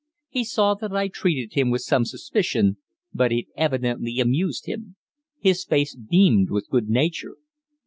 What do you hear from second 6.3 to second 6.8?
with